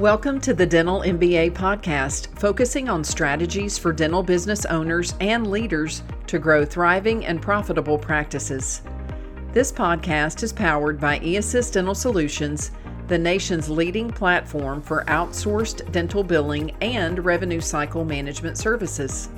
[0.00, 6.02] Welcome to the Dental MBA podcast, focusing on strategies for dental business owners and leaders
[6.26, 8.80] to grow thriving and profitable practices.
[9.52, 12.70] This podcast is powered by eAssist Dental Solutions,
[13.08, 19.28] the nation's leading platform for outsourced dental billing and revenue cycle management services.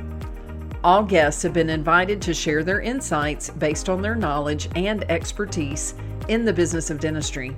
[0.85, 5.95] All guests have been invited to share their insights based on their knowledge and expertise
[6.29, 7.57] in the business of dentistry.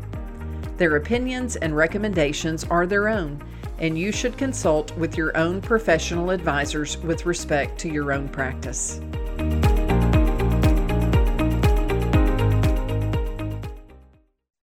[0.76, 3.40] Their opinions and recommendations are their own,
[3.78, 9.00] and you should consult with your own professional advisors with respect to your own practice.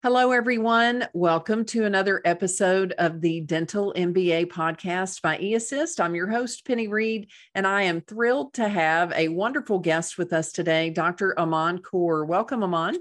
[0.02, 1.06] Hello, everyone.
[1.12, 6.00] Welcome to another episode of the Dental MBA podcast by eAssist.
[6.00, 10.32] I'm your host, Penny Reed, and I am thrilled to have a wonderful guest with
[10.32, 11.38] us today, Dr.
[11.38, 12.26] Aman Kaur.
[12.26, 12.96] Welcome, Aman.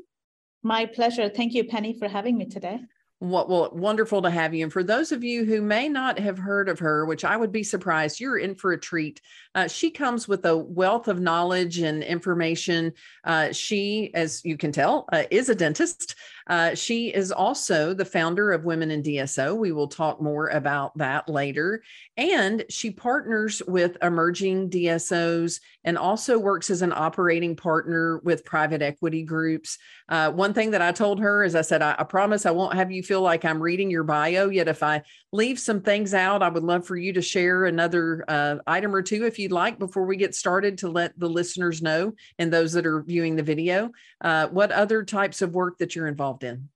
[0.63, 1.29] My pleasure.
[1.29, 2.79] Thank you, Penny, for having me today.
[3.19, 4.63] What well, wonderful to have you.
[4.63, 7.51] And for those of you who may not have heard of her, which I would
[7.51, 9.19] be surprised, you're in for a treat.
[9.53, 12.93] Uh, she comes with a wealth of knowledge and information.
[13.25, 16.16] Uh, she, as you can tell, uh, is a dentist.
[16.50, 19.55] Uh, she is also the founder of Women in DSO.
[19.55, 21.83] We will talk more about that later.
[22.17, 28.81] And she partners with emerging DSOs and also works as an operating partner with private
[28.81, 29.78] equity groups.
[30.09, 32.73] Uh, one thing that I told her is I said, I, I promise I won't
[32.73, 36.41] have you feel like I'm reading your bio, yet if I leave some things out,
[36.41, 39.80] I would love for you to share another uh, item or two if you'd like
[39.80, 43.44] before we get started to let the listeners know and those that are viewing the
[43.44, 43.91] video
[44.22, 46.69] uh, what other types of work that you're involved in.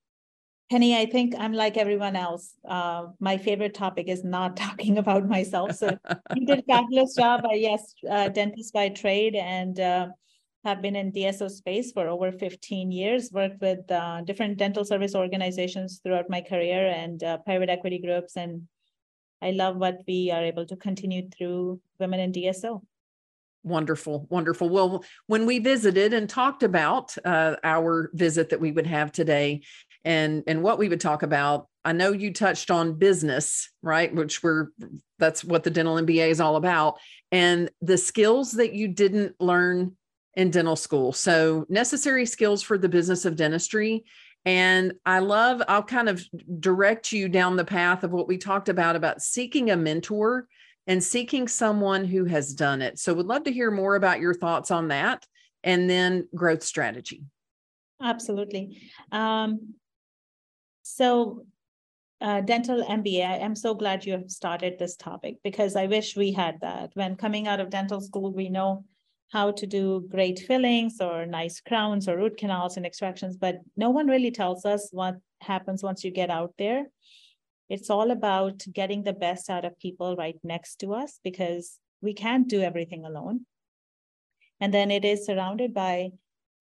[0.72, 2.53] Penny, I think I'm like everyone else.
[2.67, 5.75] Uh, my favorite topic is not talking about myself.
[5.75, 5.97] So
[6.36, 7.45] you did a fabulous job.
[7.50, 10.08] I, yes, uh, dentist by trade and uh,
[10.66, 15.14] have been in DSO space for over 15 years, worked with uh, different dental service
[15.14, 18.38] organizations throughout my career and uh, private equity groups.
[18.38, 18.67] And
[19.41, 22.81] I love what we are able to continue through Women in DSO.
[23.63, 24.69] Wonderful, wonderful.
[24.69, 29.62] Well, when we visited and talked about uh, our visit that we would have today,
[30.03, 34.13] and and what we would talk about, I know you touched on business, right?
[34.13, 34.68] Which we're
[35.18, 37.00] that's what the dental MBA is all about,
[37.31, 39.96] and the skills that you didn't learn
[40.35, 41.13] in dental school.
[41.13, 44.03] So necessary skills for the business of dentistry.
[44.46, 46.25] And I love, I'll kind of
[46.59, 50.47] direct you down the path of what we talked about about seeking a mentor
[50.88, 53.00] and seeking someone who has done it.
[53.00, 55.26] So, would love to hear more about your thoughts on that
[55.64, 57.24] and then growth strategy.
[58.02, 58.82] Absolutely.
[59.12, 59.76] Um,
[60.82, 61.46] so,
[62.20, 66.32] uh, dental MBA, I'm so glad you have started this topic because I wish we
[66.32, 66.92] had that.
[66.94, 68.86] When coming out of dental school, we know
[69.34, 73.90] how to do great fillings or nice crowns or root canals and extractions, but no
[73.90, 76.86] one really tells us what happens once you get out there.
[77.69, 82.13] It's all about getting the best out of people right next to us because we
[82.13, 83.46] can't do everything alone.
[84.59, 86.12] And then it is surrounded by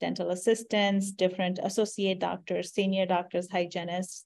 [0.00, 4.24] dental assistants, different associate doctors, senior doctors, hygienists,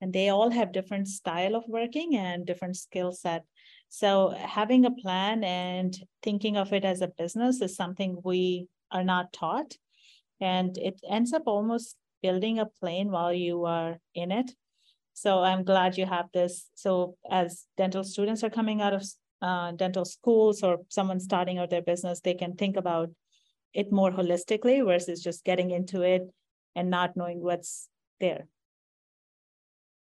[0.00, 3.44] and they all have different style of working and different skill set.
[3.88, 9.04] So having a plan and thinking of it as a business is something we are
[9.04, 9.76] not taught.
[10.40, 14.52] And it ends up almost building a plane while you are in it
[15.14, 16.68] so I'm glad you have this.
[16.74, 19.04] So as dental students are coming out of
[19.42, 23.10] uh, dental schools or someone starting out their business, they can think about
[23.72, 26.22] it more holistically versus just getting into it
[26.74, 27.88] and not knowing what's
[28.20, 28.46] there.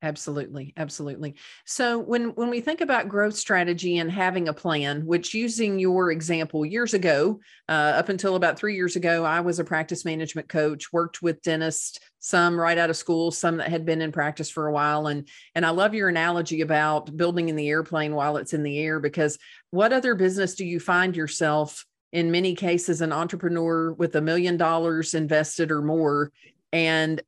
[0.01, 1.35] Absolutely, absolutely.
[1.65, 6.13] So when when we think about growth strategy and having a plan, which using your
[6.13, 10.49] example years ago, uh, up until about three years ago, I was a practice management
[10.49, 14.49] coach, worked with dentists, some right out of school, some that had been in practice
[14.49, 18.37] for a while, and and I love your analogy about building in the airplane while
[18.37, 19.37] it's in the air because
[19.73, 24.57] what other business do you find yourself in many cases an entrepreneur with a million
[24.57, 26.31] dollars invested or more
[26.73, 27.21] and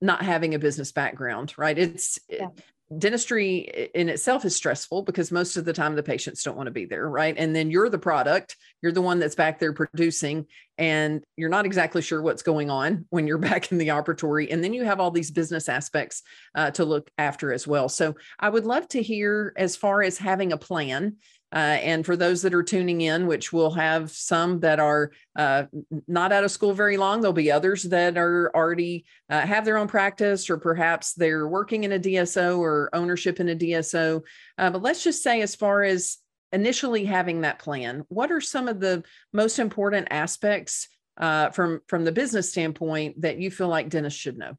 [0.00, 1.76] not having a business background, right?
[1.76, 2.48] It's yeah.
[2.96, 6.72] dentistry in itself is stressful because most of the time the patients don't want to
[6.72, 7.34] be there, right?
[7.36, 10.46] And then you're the product, you're the one that's back there producing,
[10.78, 14.52] and you're not exactly sure what's going on when you're back in the operatory.
[14.52, 16.22] And then you have all these business aspects
[16.54, 17.88] uh, to look after as well.
[17.88, 21.16] So I would love to hear as far as having a plan
[21.54, 25.64] uh, and for those that are tuning in, which we'll have some that are uh,
[26.08, 29.78] not out of school very long, there'll be others that are already uh, have their
[29.78, 34.20] own practice, or perhaps they're working in a DSO or ownership in a DSO.
[34.58, 36.18] Uh, but let's just say, as far as
[36.52, 42.04] initially having that plan, what are some of the most important aspects uh, from from
[42.04, 44.56] the business standpoint that you feel like dentists should know?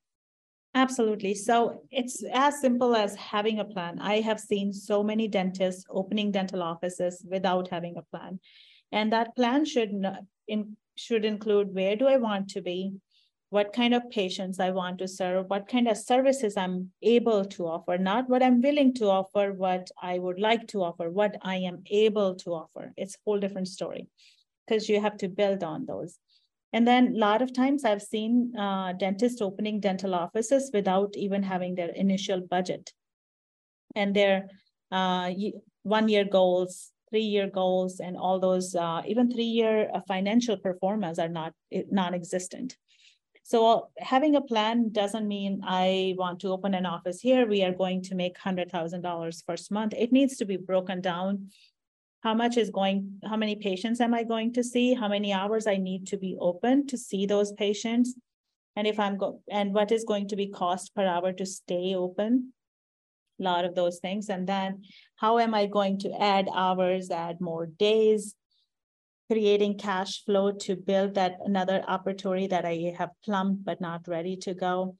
[0.75, 1.33] Absolutely.
[1.33, 3.98] So it's as simple as having a plan.
[4.00, 8.39] I have seen so many dentists opening dental offices without having a plan.
[8.92, 9.92] And that plan should
[10.50, 12.94] in, should include where do I want to be,
[13.51, 17.68] what kind of patients I want to serve, what kind of services I'm able to
[17.68, 21.56] offer, not what I'm willing to offer, what I would like to offer, what I
[21.57, 22.92] am able to offer.
[22.98, 24.07] It's a whole different story
[24.68, 26.19] because you have to build on those.
[26.75, 31.42] And then a lot of times I've seen uh, dentists opening dental offices without even
[31.42, 32.92] having their initial budget.
[33.95, 34.50] And their
[34.92, 35.31] uh,
[35.83, 40.57] one year goals, three year goals, and all those, uh, even three year uh, financial
[40.57, 42.75] performance are not non existent.
[43.44, 47.48] So having a plan doesn't mean I want to open an office here.
[47.48, 49.94] We are going to make $100,000 first month.
[49.95, 51.51] It needs to be broken down
[52.25, 54.95] how much is going, how many patients am I going to see?
[54.95, 58.16] How many hours I need to be open to see those patients?
[58.75, 61.94] And if I'm go and what is going to be cost per hour to stay
[61.94, 62.51] open?
[63.39, 64.27] A lot of those things.
[64.30, 64.81] And then
[65.18, 68.33] how am I going to add hours, add more days,
[69.30, 74.36] creating cash flow to build that another opportunity that I have plumbed but not ready
[74.38, 74.98] to go.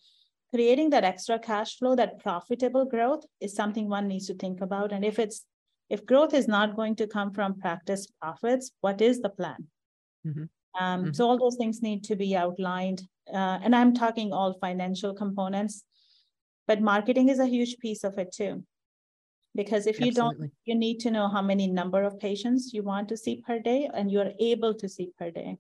[0.54, 4.92] Creating that extra cash flow, that profitable growth is something one needs to think about.
[4.92, 5.44] And if it's
[5.90, 9.68] if growth is not going to come from practice profits, what is the plan?
[10.26, 10.44] Mm-hmm.
[10.80, 11.14] Um, mm-hmm.
[11.14, 13.04] So all those things need to be outlined.
[13.32, 15.84] Uh, and I'm talking all financial components,
[16.68, 18.64] but marketing is a huge piece of it too.
[19.56, 20.48] Because if you Absolutely.
[20.48, 23.60] don't, you need to know how many number of patients you want to see per
[23.60, 25.58] day and you're able to see per day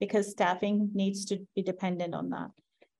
[0.00, 2.50] because staffing needs to be dependent on that.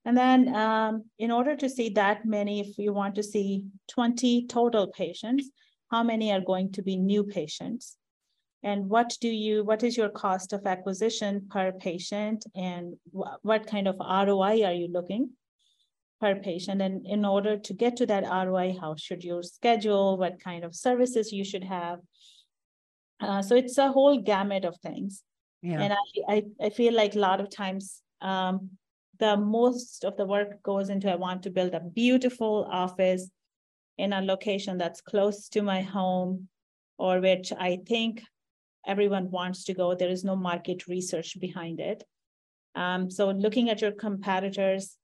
[0.05, 4.47] And then um, in order to see that many, if you want to see 20
[4.47, 5.51] total patients,
[5.93, 7.99] how many are going to be new patients?
[8.65, 12.45] And what do you what is your cost of acquisition per patient?
[12.55, 15.31] And wh- what kind of roi are you looking
[16.21, 16.81] per patient?
[16.81, 20.17] And in order to get to that roi how should you schedule?
[20.17, 21.99] What kind of services you should have?
[23.21, 25.23] Uh, so it's a whole gamut of things.
[25.63, 25.81] Yeah.
[25.81, 28.71] and I, I, I feel like a lot of times um,
[29.21, 33.31] the most of the work goes into i want to build a beautiful office
[33.99, 36.49] in a location that's close to my home
[36.99, 38.23] or which I think
[38.87, 39.95] everyone wants to go.
[39.95, 42.05] There is no market research behind it.
[42.75, 44.97] Um, so looking at your competitors,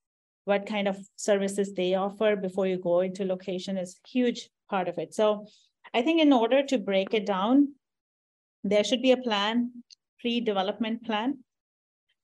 [0.44, 4.98] what kind of services they offer before you go into location is huge part of
[4.98, 5.14] it.
[5.14, 5.46] So
[5.92, 7.74] I think in order to break it down,
[8.64, 9.72] there should be a plan,
[10.20, 11.38] pre-development plan.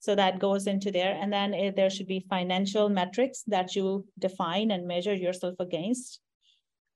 [0.00, 1.19] So that goes into there.
[1.20, 6.20] And then eh, there should be financial metrics that you define and measure yourself against.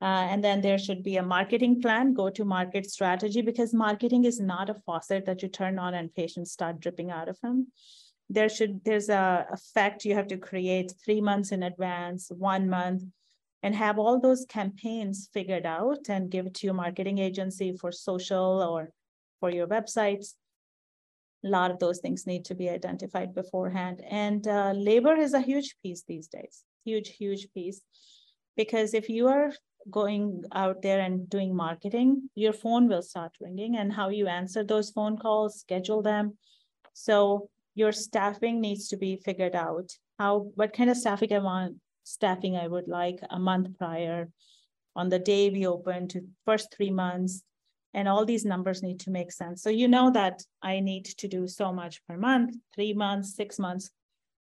[0.01, 4.25] Uh, and then there should be a marketing plan, go to market strategy, because marketing
[4.25, 7.67] is not a faucet that you turn on and patients start dripping out of them.
[8.31, 13.03] There should, there's a effect you have to create three months in advance, one month,
[13.63, 17.91] and have all those campaigns figured out and give it to your marketing agency for
[17.91, 18.93] social or
[19.41, 20.35] for your websites.
[21.45, 24.01] A lot of those things need to be identified beforehand.
[24.09, 27.81] And uh, labor is a huge piece these days, huge, huge piece
[28.59, 29.53] because if you are
[29.91, 34.63] going out there and doing marketing, your phone will start ringing and how you answer
[34.63, 36.37] those phone calls, schedule them.
[36.93, 39.93] So your staffing needs to be figured out.
[40.19, 44.29] How what kind of staffing I want staffing I would like a month prior
[44.97, 47.43] on the day we open to first three months.
[47.95, 49.63] And all these numbers need to make sense.
[49.63, 53.59] So you know that I need to do so much per month, three months, six
[53.59, 53.91] months.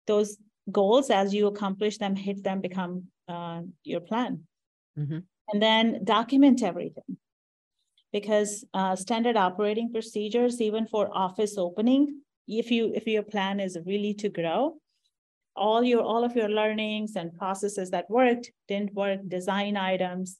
[0.06, 0.36] Those
[0.70, 4.44] goals, as you accomplish them, hit them, become uh, your plan.
[4.98, 5.18] Mm-hmm.
[5.52, 7.18] And then document everything.
[8.12, 13.76] Because uh, standard operating procedures, even for office opening, if you if your plan is
[13.86, 14.76] really to grow,
[15.56, 20.38] all your all of your learnings and processes that worked, didn't work, design items,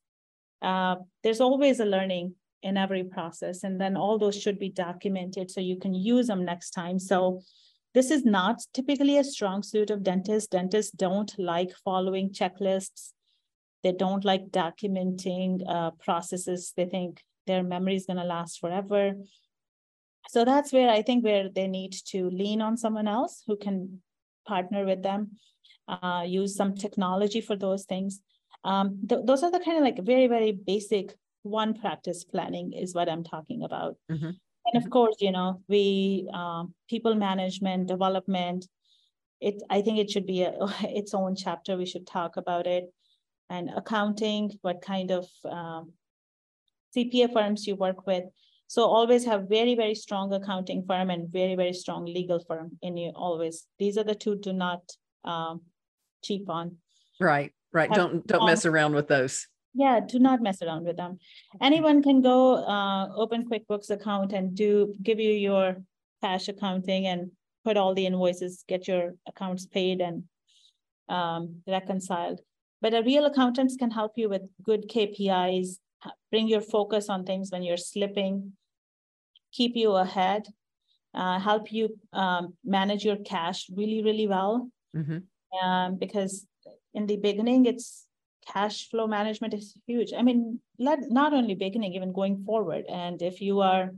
[0.63, 3.65] uh, there's always a learning in every process.
[3.65, 6.99] And then all those should be documented so you can use them next time.
[6.99, 7.43] So
[7.93, 10.49] this is not typically a strong suit of dentists.
[10.49, 13.13] Dentists don't like following checklists.
[13.85, 16.73] They don't like documenting uh, processes.
[16.75, 19.13] They think their memory is going to last forever.
[20.31, 24.01] So that's where I think where they need to lean on someone else who can
[24.49, 25.33] partner with them,
[25.87, 28.21] uh, use some technology for those things.
[28.65, 32.95] Um, th- those are the kind of like very, very basic one practice planning is
[32.95, 33.97] what I'm talking about.
[34.11, 34.31] Mm-hmm.
[34.67, 38.67] And of course, you know, we uh, people management, development.
[39.43, 41.77] It I think it should be a, its own chapter.
[41.77, 42.91] We should talk about it
[43.51, 45.93] and accounting, what kind of um,
[46.97, 48.25] CPA firms you work with.
[48.67, 52.97] So always have very, very strong accounting firm and very, very strong legal firm in
[52.97, 53.67] you always.
[53.79, 54.83] These are the two do not
[55.25, 55.63] um,
[56.23, 56.77] cheap on.
[57.21, 57.91] Right, right.
[57.93, 59.47] Don't don't mess around with those.
[59.75, 61.19] Yeah, do not mess around with them.
[61.61, 65.77] Anyone can go uh, open QuickBooks account and do give you your
[66.23, 67.33] cash accounting and
[67.65, 70.25] put all the invoices, get your accounts paid and
[71.09, 72.41] um, reconciled.
[72.85, 75.79] But a real accountants can help you with good KPIs,
[76.31, 78.53] bring your focus on things when you're slipping,
[79.55, 80.49] keep you ahead,
[81.15, 84.69] uh, help you um, manage your cash really, really well.
[84.95, 85.67] Mm-hmm.
[85.67, 86.47] Um, because
[86.93, 88.07] in the beginning, it's
[88.53, 90.13] cash flow management is huge.
[90.13, 92.85] I mean, let, not only beginning, even going forward.
[92.91, 93.93] And if you are,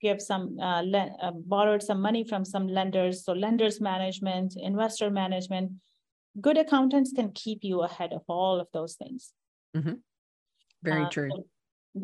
[0.00, 4.54] you have some uh, le- uh, borrowed some money from some lenders, so lenders management,
[4.56, 5.70] investor management,
[6.40, 9.32] good accountants can keep you ahead of all of those things.
[9.76, 9.94] Mm-hmm.
[10.82, 11.30] Very uh, true.
[11.30, 11.44] So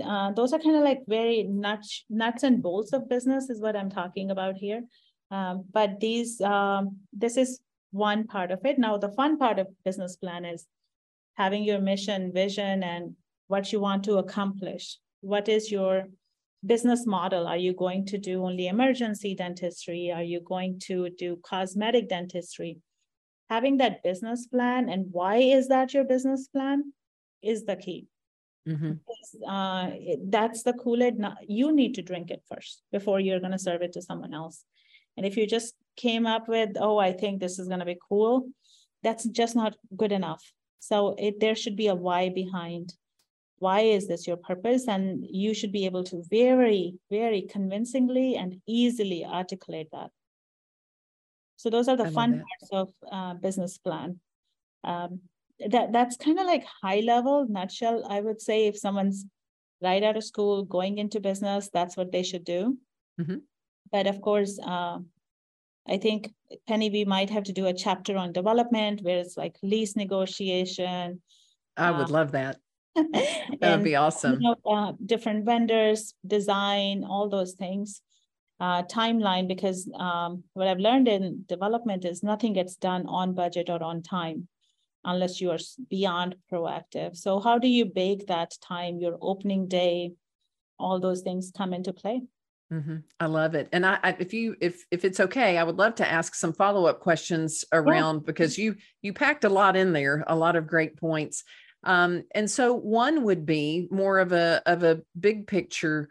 [0.05, 3.77] uh, those are kind of like very nuts nuts and bolts of business is what
[3.77, 4.83] i'm talking about here
[5.31, 9.67] um, but these um, this is one part of it now the fun part of
[9.85, 10.67] business plan is
[11.35, 13.15] having your mission vision and
[13.47, 16.05] what you want to accomplish what is your
[16.67, 21.39] business model are you going to do only emergency dentistry are you going to do
[21.43, 22.79] cosmetic dentistry
[23.49, 26.93] having that business plan and why is that your business plan
[27.43, 28.07] is the key
[28.69, 29.51] Mm-hmm.
[29.51, 29.91] Uh,
[30.29, 31.17] that's the Kool-Aid.
[31.47, 34.65] You need to drink it first before you're going to serve it to someone else.
[35.17, 37.99] And if you just came up with, oh, I think this is going to be
[38.09, 38.49] cool,
[39.03, 40.43] that's just not good enough.
[40.81, 42.93] So it, there should be a why behind.
[43.59, 44.87] Why is this your purpose?
[44.87, 50.11] And you should be able to very, very convincingly and easily articulate that.
[51.59, 54.21] So those are the fun parts of uh, business plan.
[54.85, 55.21] Um,
[55.71, 59.27] that that's kind of like high level nutshell i would say if someone's
[59.83, 62.79] right out of school going into business that's what they should do.
[63.21, 63.39] Mm-hmm.
[63.91, 64.99] but of course uh,
[65.89, 66.33] i think
[66.69, 71.21] penny we might have to do a chapter on development where it's like lease negotiation
[71.77, 72.59] i would um, love that.
[73.61, 74.41] That would be awesome.
[74.41, 78.03] you know, uh, different vendors design all those things
[78.61, 83.71] uh, timeline because um, what I've learned in development is nothing gets done on budget
[83.71, 84.49] or on time
[85.05, 87.17] unless you are beyond proactive.
[87.17, 90.13] So how do you bake that time, your opening day,
[90.79, 92.23] all those things come into play?
[92.73, 92.97] Mm-hmm.
[93.19, 93.69] I love it.
[93.73, 96.53] And I, I, if you, if, if it's okay, I would love to ask some
[96.53, 98.23] follow-up questions around yeah.
[98.27, 101.45] because you, you packed a lot in there, a lot of great points.
[101.85, 106.11] Um, and so one would be more of a, of a big picture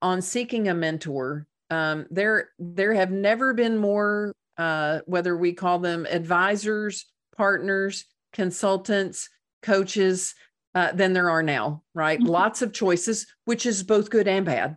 [0.00, 1.46] on seeking a mentor.
[1.70, 7.06] Um, there, there have never been more, uh, whether we call them advisors,
[7.36, 9.28] partners, consultants,
[9.62, 10.34] coaches
[10.74, 12.18] uh, than there are now, right?
[12.18, 12.28] Mm-hmm.
[12.28, 14.76] Lots of choices, which is both good and bad.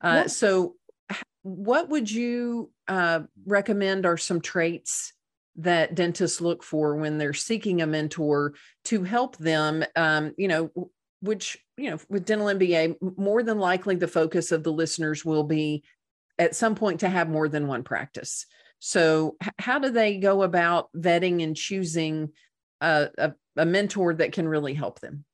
[0.00, 0.74] Uh, So,
[1.42, 5.12] what would you uh, recommend are some traits
[5.56, 8.54] that dentists look for when they're seeking a mentor
[8.84, 9.84] to help them?
[9.96, 10.70] Um, you know,
[11.20, 15.44] which you know, with dental MBA, more than likely the focus of the listeners will
[15.44, 15.84] be
[16.38, 18.46] at some point to have more than one practice.
[18.78, 22.30] So, how do they go about vetting and choosing
[22.80, 25.24] a, a, a mentor that can really help them?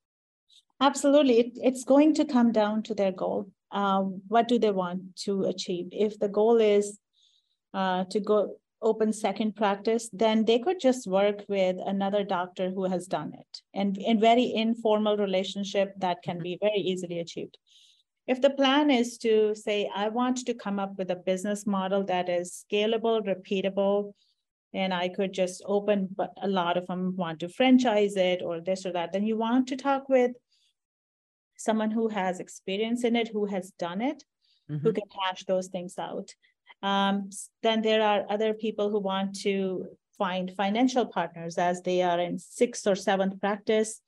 [0.80, 1.40] Absolutely.
[1.40, 3.50] It, it's going to come down to their goal.
[3.70, 5.88] Um, what do they want to achieve?
[5.92, 6.98] If the goal is
[7.74, 12.84] uh, to go open second practice, then they could just work with another doctor who
[12.84, 13.60] has done it.
[13.72, 17.58] And in very informal relationship, that can be very easily achieved.
[18.26, 22.04] If the plan is to say, I want to come up with a business model
[22.04, 24.14] that is scalable, repeatable,
[24.72, 28.60] and I could just open, but a lot of them want to franchise it or
[28.60, 30.32] this or that, then you want to talk with
[31.56, 34.24] someone who has experience in it, who has done it,
[34.70, 34.84] mm-hmm.
[34.84, 36.34] who can hash those things out.
[36.82, 37.30] Um,
[37.62, 39.86] then there are other people who want to
[40.18, 44.00] find financial partners as they are in sixth or seventh practice.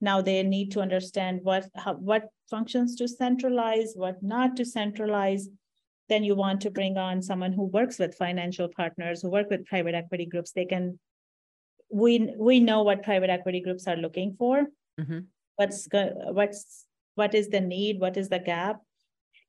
[0.00, 5.48] Now they need to understand what how, what functions to centralize, what not to centralize,
[6.08, 9.64] then you want to bring on someone who works with financial partners, who work with
[9.66, 10.52] private equity groups.
[10.52, 10.98] They can,
[11.90, 14.66] we we know what private equity groups are looking for.
[15.00, 15.20] Mm-hmm.
[15.56, 18.00] What's what's what is the need?
[18.00, 18.80] What is the gap?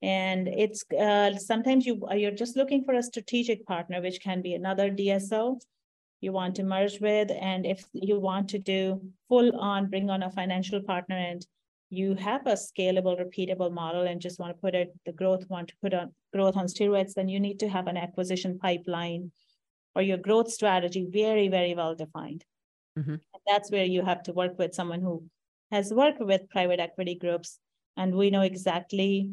[0.03, 4.53] And it's uh, sometimes you you're just looking for a strategic partner, which can be
[4.53, 5.59] another DSO
[6.21, 10.21] you want to merge with, and if you want to do full on, bring on
[10.21, 11.45] a financial partner and
[11.91, 15.67] you have a scalable, repeatable model and just want to put it, the growth want
[15.67, 19.31] to put on growth on steroids, then you need to have an acquisition pipeline
[19.93, 22.45] or your growth strategy very, very well defined.
[22.97, 23.15] Mm-hmm.
[23.47, 25.23] that's where you have to work with someone who
[25.71, 27.57] has worked with private equity groups.
[27.95, 29.31] And we know exactly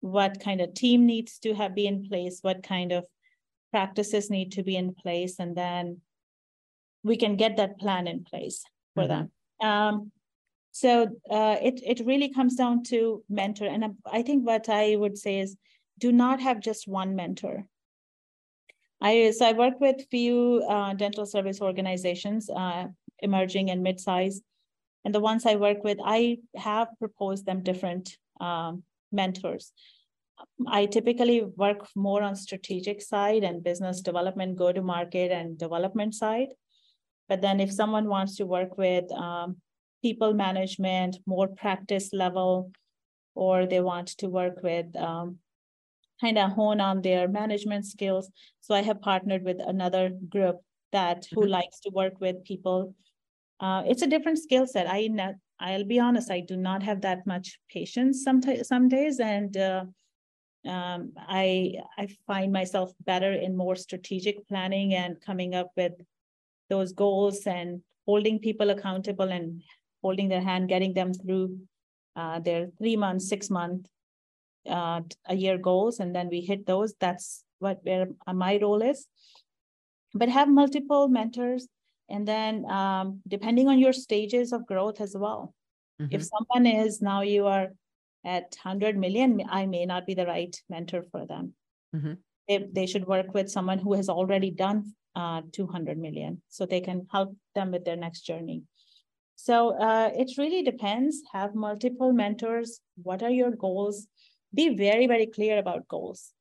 [0.00, 3.06] what kind of team needs to have be in place, what kind of
[3.70, 6.00] practices need to be in place, and then
[7.02, 8.62] we can get that plan in place.
[8.94, 9.26] for mm-hmm.
[9.60, 9.68] them.
[9.70, 10.12] Um,
[10.70, 15.18] so uh, it it really comes down to mentor, and I think what I would
[15.18, 15.56] say is,
[15.98, 17.66] do not have just one mentor.
[19.00, 22.86] I so I work with few uh, dental service organizations, uh,
[23.20, 24.40] emerging and mid-size,
[25.04, 29.72] and the ones I work with, I have proposed them different um, mentors.
[30.68, 36.14] I typically work more on strategic side and business development, go to market and development
[36.14, 36.48] side.
[37.28, 39.56] But then if someone wants to work with um,
[40.02, 42.70] people management, more practice level,
[43.34, 45.38] or they want to work with um,
[46.20, 48.30] kind of hone on their management skills.
[48.60, 50.56] So I have partnered with another group
[50.92, 51.50] that who mm-hmm.
[51.50, 52.94] likes to work with people.
[53.60, 54.86] Uh, it's a different skill set.
[54.88, 55.08] I
[55.60, 59.84] I'll be honest, I do not have that much patience some some days, and uh,
[60.66, 65.92] um, I I find myself better in more strategic planning and coming up with
[66.70, 69.62] those goals and holding people accountable and
[70.02, 71.58] holding their hand, getting them through
[72.16, 73.86] uh, their three month, six month,
[74.68, 76.94] uh, a year goals, and then we hit those.
[77.00, 79.06] That's what where my role is.
[80.14, 81.68] But have multiple mentors,
[82.08, 85.54] and then um, depending on your stages of growth as well.
[86.00, 86.14] Mm-hmm.
[86.14, 87.68] If someone is now you are
[88.24, 91.54] at 100 million, I may not be the right mentor for them.
[91.94, 92.14] Mm-hmm.
[92.46, 96.80] If they should work with someone who has already done uh, 200 million so they
[96.80, 98.62] can help them with their next journey.
[99.40, 101.22] So uh, it really depends.
[101.32, 102.80] Have multiple mentors.
[103.00, 104.08] What are your goals?
[104.52, 106.32] Be very, very clear about goals.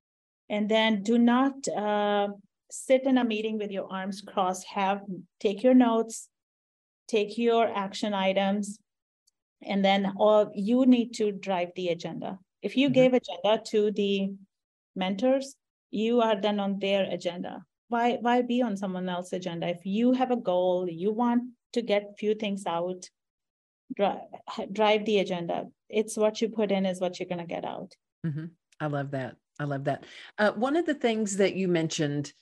[0.50, 2.30] And then do not uh,
[2.72, 4.66] sit in a meeting with your arms crossed.
[4.74, 5.01] Have
[5.39, 6.27] take your notes,
[7.08, 8.80] take your action items,
[9.62, 12.94] and then all you need to drive the agenda if you mm-hmm.
[12.94, 14.32] gave agenda to the
[14.96, 15.56] mentors
[15.92, 20.12] you are then on their agenda why why be on someone else's agenda if you
[20.12, 21.44] have a goal you want
[21.77, 23.10] to get few things out
[23.96, 24.19] drive,
[24.74, 27.94] drive the agenda it's what you put in is what you're going to get out
[28.25, 28.46] mm-hmm.
[28.79, 30.03] i love that i love that
[30.37, 32.33] uh, one of the things that you mentioned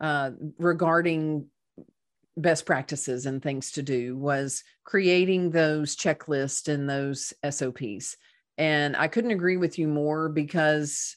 [0.00, 1.46] uh, regarding
[2.36, 8.16] best practices and things to do was creating those checklists and those SOPs.
[8.58, 11.16] And I couldn't agree with you more because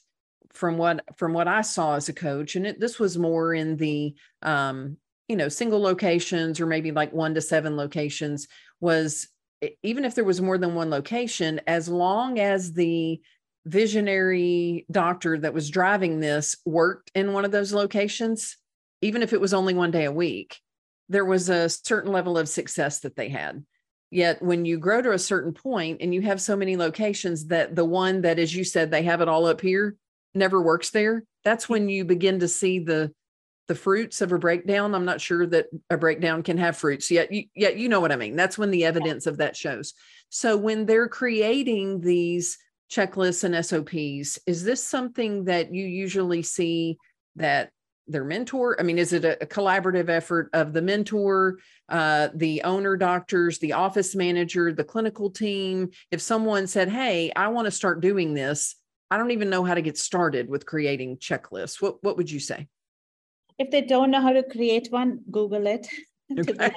[0.52, 3.76] from what from what I saw as a coach, and it, this was more in
[3.76, 4.96] the um,
[5.28, 8.48] you know single locations or maybe like one to seven locations
[8.80, 9.28] was
[9.82, 13.20] even if there was more than one location, as long as the
[13.66, 18.56] visionary doctor that was driving this worked in one of those locations,
[19.02, 20.60] even if it was only one day a week,
[21.08, 23.64] there was a certain level of success that they had.
[24.10, 27.76] Yet when you grow to a certain point and you have so many locations that
[27.76, 29.96] the one that, as you said, they have it all up here
[30.34, 33.12] never works there, that's when you begin to see the
[33.68, 34.94] the fruits of a breakdown.
[34.94, 37.30] I'm not sure that a breakdown can have fruits yet.
[37.30, 38.34] You, yet you know what I mean.
[38.34, 39.94] That's when the evidence of that shows.
[40.30, 42.58] So when they're creating these
[42.90, 46.96] checklists and SOPs, is this something that you usually see
[47.36, 47.70] that
[48.06, 48.80] their mentor?
[48.80, 51.58] I mean, is it a, a collaborative effort of the mentor,
[51.90, 55.90] uh, the owner doctors, the office manager, the clinical team?
[56.10, 58.76] If someone said, Hey, I want to start doing this,
[59.10, 61.80] I don't even know how to get started with creating checklists.
[61.82, 62.68] What what would you say?
[63.58, 65.88] If they don't know how to create one, Google it.
[66.30, 66.70] Okay.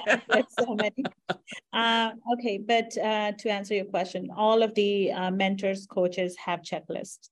[0.58, 1.04] so many.
[1.74, 6.62] Uh, okay, but uh, to answer your question, all of the uh, mentors, coaches have
[6.62, 7.28] checklists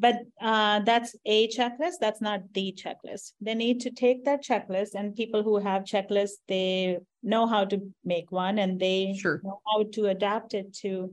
[0.00, 4.94] but uh, that's a checklist that's not the checklist they need to take that checklist
[4.94, 9.40] and people who have checklists they know how to make one and they sure.
[9.44, 11.12] know how to adapt it to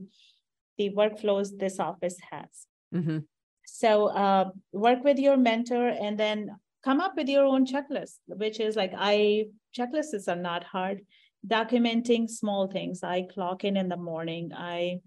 [0.78, 3.18] the workflows this office has mm-hmm.
[3.66, 8.60] so uh, work with your mentor and then come up with your own checklist which
[8.60, 9.44] is like i
[9.76, 11.00] checklists are not hard
[11.46, 15.00] documenting small things i clock in in the morning i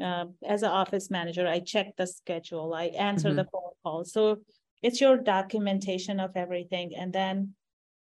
[0.00, 3.36] uh, as an office manager, I check the schedule, I answer mm-hmm.
[3.36, 4.04] the phone call.
[4.04, 4.38] So
[4.82, 6.92] it's your documentation of everything.
[6.96, 7.54] And then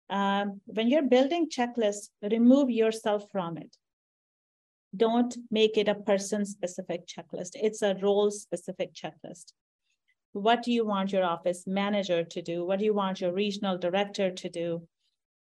[0.08, 3.76] um, when you're building checklists, remove yourself from it.
[4.94, 7.50] Don't make it a person specific checklist.
[7.54, 9.52] It's a role specific checklist.
[10.32, 12.64] What do you want your office manager to do?
[12.64, 14.86] What do you want your regional director to do?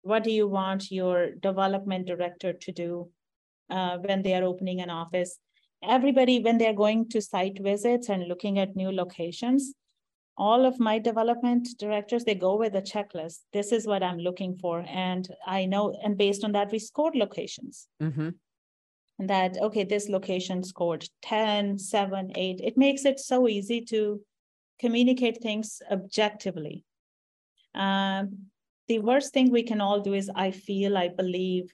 [0.02, 3.10] What do you want your development director to do
[3.68, 5.38] uh, when they are opening an office?
[5.82, 9.74] everybody, when they're going to site visits and looking at new locations,
[10.36, 13.40] all of my development directors, they go with a checklist.
[13.52, 14.84] This is what I'm looking for.
[14.86, 17.88] And I know, and based on that, we scored locations.
[18.02, 18.30] Mm-hmm.
[19.18, 22.60] And that, okay, this location scored 10, 7, 8.
[22.62, 24.20] It makes it so easy to
[24.78, 26.84] communicate things objectively.
[27.74, 28.50] Um,
[28.88, 31.72] the worst thing we can all do is I feel, I believe,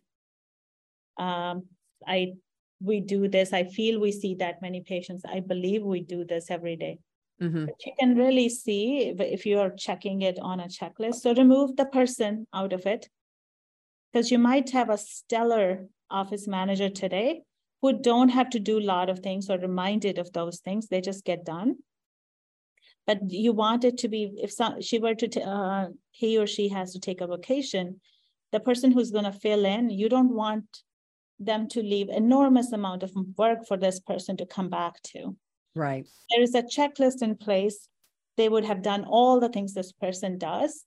[1.18, 1.68] Um,
[2.06, 2.34] I
[2.80, 3.52] we do this.
[3.52, 5.22] I feel we see that many patients.
[5.36, 6.98] I believe we do this every day.
[7.40, 7.66] Mm-hmm.
[7.66, 11.16] But you can really see if, if you are checking it on a checklist.
[11.22, 13.08] So remove the person out of it
[14.12, 17.42] because you might have a stellar office manager today
[17.82, 20.88] who don't have to do a lot of things or reminded of those things.
[20.88, 21.76] They just get done.
[23.06, 26.68] But you want it to be, if some, she were to, uh, he or she
[26.68, 28.00] has to take a vacation,
[28.52, 30.64] the person who's going to fill in, you don't want
[31.40, 35.36] them to leave enormous amount of work for this person to come back to.
[35.74, 36.06] Right.
[36.30, 37.88] There is a checklist in place.
[38.36, 40.84] They would have done all the things this person does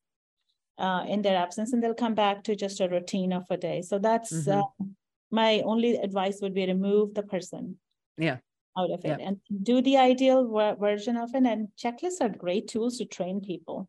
[0.78, 3.82] uh, in their absence, and they'll come back to just a routine of a day.
[3.82, 4.60] So that's mm-hmm.
[4.60, 4.88] uh,
[5.32, 7.78] my only advice would be remove the person.
[8.18, 8.38] Yeah.
[8.78, 9.28] Out of it yeah.
[9.28, 11.46] and do the ideal version of it.
[11.46, 13.88] And checklists are great tools to train people.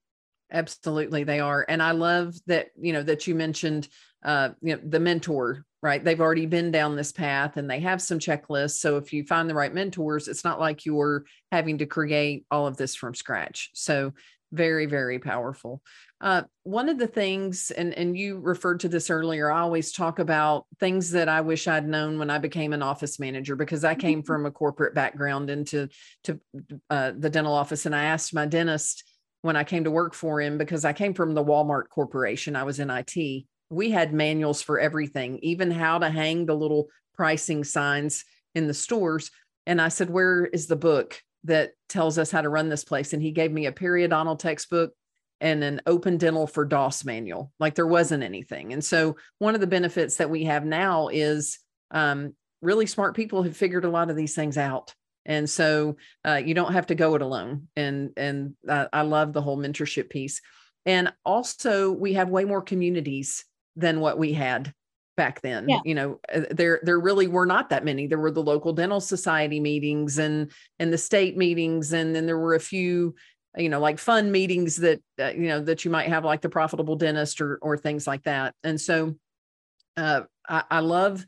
[0.53, 1.67] Absolutely, they are.
[1.69, 3.89] And I love that, you know, that you mentioned
[4.25, 6.03] uh, you know, the mentor right?
[6.03, 8.79] They've already been down this path and they have some checklists.
[8.79, 12.67] So if you find the right mentors, it's not like you're having to create all
[12.67, 13.71] of this from scratch.
[13.73, 14.13] So
[14.51, 15.83] very, very powerful.
[16.21, 20.19] Uh, one of the things, and, and you referred to this earlier, I always talk
[20.19, 23.95] about things that I wish I'd known when I became an office manager because I
[23.95, 24.27] came mm-hmm.
[24.27, 25.89] from a corporate background into
[26.25, 26.41] to
[26.89, 27.85] uh, the dental office.
[27.85, 29.05] And I asked my dentist
[29.43, 32.65] when I came to work for him because I came from the Walmart Corporation, I
[32.65, 37.65] was in IT we had manuals for everything, even how to hang the little pricing
[37.65, 38.25] signs
[38.55, 39.31] in the stores.
[39.67, 43.13] And I said, Where is the book that tells us how to run this place?
[43.13, 44.93] And he gave me a periodontal textbook
[45.41, 47.53] and an open dental for DOS manual.
[47.61, 48.73] Like there wasn't anything.
[48.73, 51.59] And so one of the benefits that we have now is
[51.91, 54.95] um, really smart people have figured a lot of these things out.
[55.25, 57.69] And so uh, you don't have to go it alone.
[57.77, 60.41] And and uh, I love the whole mentorship piece.
[60.85, 63.45] And also we have way more communities
[63.75, 64.73] than what we had
[65.17, 65.81] back then yeah.
[65.85, 69.01] you know uh, there there really were not that many there were the local dental
[69.01, 73.15] society meetings and and the state meetings and then there were a few
[73.57, 76.49] you know like fun meetings that uh, you know that you might have like the
[76.49, 78.55] profitable dentist or or things like that.
[78.63, 79.17] And so
[79.97, 81.25] uh, I, I love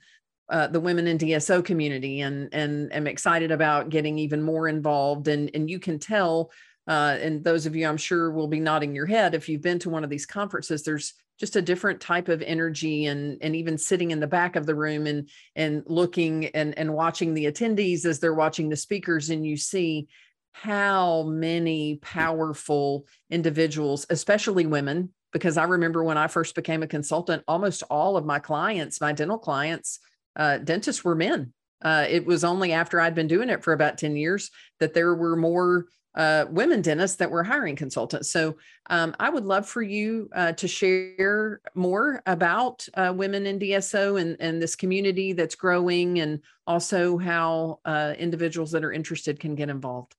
[0.48, 5.28] uh, the women in DSO community and and am excited about getting even more involved.
[5.28, 6.50] And and you can tell
[6.86, 9.78] uh, and those of you I'm sure will be nodding your head if you've been
[9.80, 13.78] to one of these conferences there's just a different type of energy and and even
[13.78, 18.04] sitting in the back of the room and and looking and and watching the attendees
[18.04, 20.08] as they're watching the speakers and you see
[20.52, 27.42] how many powerful individuals especially women because i remember when i first became a consultant
[27.46, 30.00] almost all of my clients my dental clients
[30.36, 33.98] uh, dentists were men uh, it was only after I'd been doing it for about
[33.98, 38.30] 10 years that there were more uh, women dentists that were hiring consultants.
[38.30, 38.56] So
[38.90, 44.20] um, I would love for you uh, to share more about uh, women in DSO
[44.20, 49.54] and, and this community that's growing, and also how uh, individuals that are interested can
[49.54, 50.16] get involved.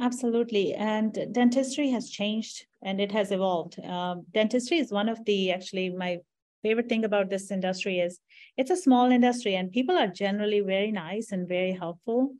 [0.00, 0.74] Absolutely.
[0.74, 3.80] And dentistry has changed and it has evolved.
[3.80, 6.18] Um, dentistry is one of the actually my
[6.62, 8.20] favorite thing about this industry is
[8.56, 12.34] it's a small industry and people are generally very nice and very helpful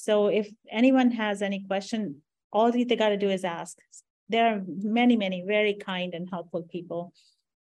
[0.00, 2.22] so if anyone has any question,
[2.54, 3.76] all they got to do is ask.
[4.30, 7.12] There are many, many very kind and helpful people.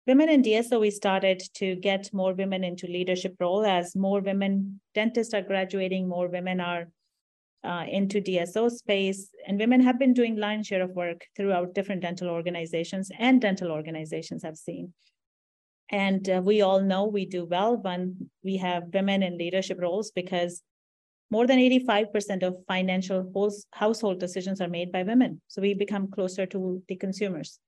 [0.07, 4.81] Women in DSO, we started to get more women into leadership role as more women
[4.95, 6.87] dentists are graduating, more women are
[7.65, 12.01] uh, into DSO space, and women have been doing line share of work throughout different
[12.01, 14.93] dental organizations and dental organizations I've seen.
[15.89, 20.11] And uh, we all know we do well when we have women in leadership roles
[20.11, 20.61] because
[21.31, 25.41] more than 85% of financial household decisions are made by women.
[25.47, 27.59] So we become closer to the consumers.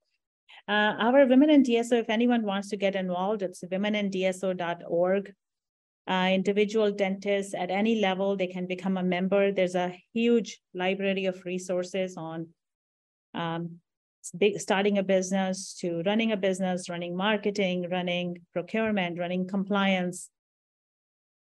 [0.67, 5.33] Uh, our Women in DSO, if anyone wants to get involved, it's womenindso.org.
[6.07, 9.51] Uh, individual dentists at any level, they can become a member.
[9.51, 12.47] There's a huge library of resources on
[13.33, 13.79] um,
[14.55, 20.29] starting a business to running a business, running marketing, running procurement, running compliance,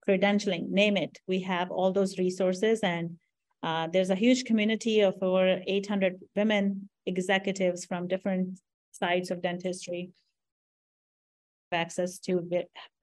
[0.08, 1.18] credentialing, name it.
[1.26, 3.18] We have all those resources and
[3.62, 8.60] uh, there's a huge community of over 800 women executives from different
[8.92, 10.10] sides of dentistry.
[11.72, 12.48] Access to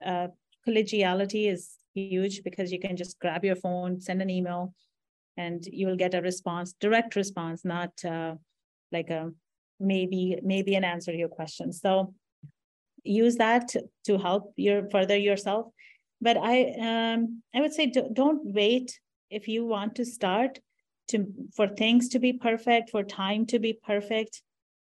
[0.05, 0.27] uh,
[0.67, 4.73] collegiality is huge because you can just grab your phone, send an email,
[5.37, 8.35] and you will get a response, direct response, not uh,
[8.91, 9.31] like a
[9.79, 11.73] maybe maybe an answer to your question.
[11.73, 12.13] So
[13.03, 15.67] use that to help your further yourself.
[16.21, 18.99] But i um, i would say don't wait
[19.29, 20.59] if you want to start
[21.09, 24.41] to for things to be perfect for time to be perfect.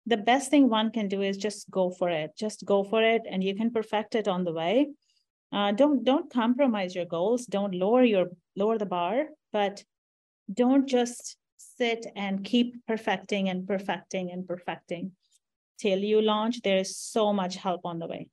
[0.05, 2.32] The best thing one can do is just go for it.
[2.36, 4.88] Just go for it and you can perfect it on the way
[5.51, 7.45] Uh, don't don't compromise your goals.
[7.45, 9.83] Don't lower your lower the bar, but
[10.53, 15.12] don't just sit and keep perfecting and perfecting and perfecting
[15.79, 16.62] till you launch.
[16.62, 18.29] There is so much help on the way.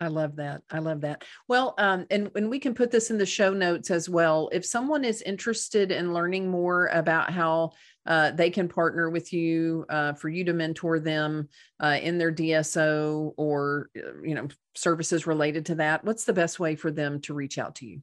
[0.00, 0.62] I love that.
[0.70, 1.22] I love that.
[1.48, 4.50] Well, um, and, and we can put this in the show notes as well.
[4.52, 7.72] If someone is interested in learning more about how
[8.04, 11.48] uh, they can partner with you uh, for you to mentor them
[11.80, 13.88] uh, in their DSO or
[14.24, 17.76] you know services related to that, what's the best way for them to reach out
[17.76, 18.02] to you?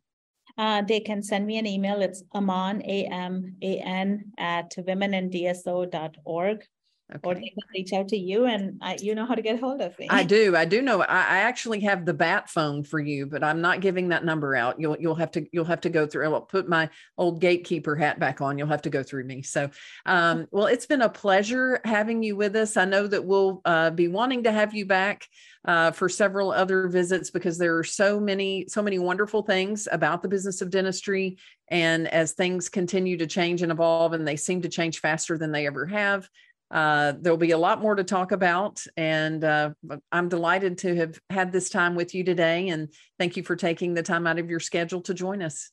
[0.58, 2.02] Uh, they can send me an email.
[2.02, 6.66] It's aman, A-M-A-N at womenindso.org.
[7.14, 7.20] Okay.
[7.24, 9.82] Or they can reach out to you and I, you know how to get hold
[9.82, 10.08] of me.
[10.10, 10.56] I do.
[10.56, 11.02] I do know.
[11.02, 14.56] I, I, actually have the bat phone for you, but I'm not giving that number
[14.56, 14.80] out.
[14.80, 16.34] You'll you'll have to you'll have to go through.
[16.34, 18.58] I'll put my old gatekeeper hat back on.
[18.58, 19.42] You'll have to go through me.
[19.42, 19.70] So,
[20.06, 22.78] um, well, it's been a pleasure having you with us.
[22.78, 25.28] I know that we'll uh, be wanting to have you back
[25.66, 30.22] uh, for several other visits because there are so many so many wonderful things about
[30.22, 34.62] the business of dentistry and as things continue to change and evolve and they seem
[34.62, 36.28] to change faster than they ever have
[36.72, 39.72] uh, there'll be a lot more to talk about and uh,
[40.12, 43.94] i'm delighted to have had this time with you today and thank you for taking
[43.94, 45.72] the time out of your schedule to join us.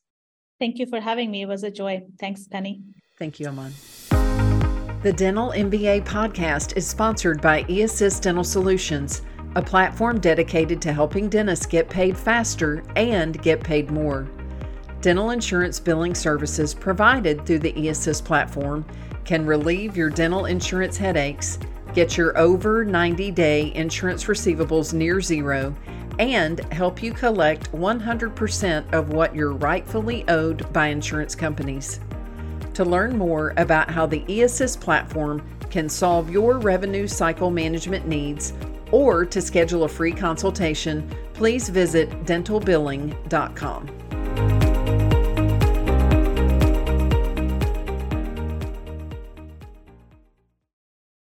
[0.59, 1.43] Thank you for having me.
[1.43, 2.03] It was a joy.
[2.19, 2.83] Thanks penny.
[3.17, 3.73] Thank you aman.
[5.03, 9.23] The dental mba podcast is sponsored by eassist dental solutions
[9.55, 14.29] a platform dedicated to helping dentists get paid faster and get paid more.
[15.01, 18.85] Dental insurance billing services provided through the eAssist platform
[19.29, 21.59] can relieve your dental insurance headaches,
[21.93, 25.77] get your over 90 day insurance receivables near zero,
[26.19, 32.01] and help you collect 100% of what you're rightfully owed by insurance companies.
[32.73, 38.55] To learn more about how the eAssist platform can solve your revenue cycle management needs
[38.93, 43.98] or to schedule a free consultation, please visit dentalbilling.com.